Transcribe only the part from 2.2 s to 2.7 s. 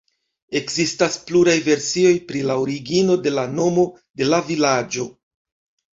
pri la